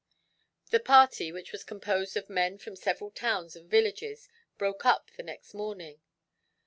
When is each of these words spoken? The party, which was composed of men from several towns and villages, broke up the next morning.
The 0.71 0.79
party, 0.79 1.31
which 1.31 1.51
was 1.51 1.63
composed 1.63 2.17
of 2.17 2.27
men 2.27 2.57
from 2.57 2.75
several 2.75 3.11
towns 3.11 3.55
and 3.55 3.69
villages, 3.69 4.27
broke 4.57 4.83
up 4.83 5.11
the 5.15 5.21
next 5.21 5.53
morning. 5.53 6.01